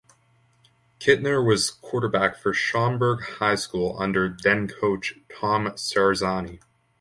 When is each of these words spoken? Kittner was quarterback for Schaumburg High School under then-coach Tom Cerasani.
Kittner 0.99 1.45
was 1.45 1.69
quarterback 1.69 2.35
for 2.39 2.55
Schaumburg 2.55 3.21
High 3.21 3.53
School 3.53 3.95
under 3.99 4.35
then-coach 4.43 5.19
Tom 5.29 5.67
Cerasani. 5.75 6.59